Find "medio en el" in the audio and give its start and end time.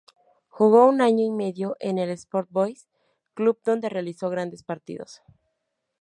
1.29-2.09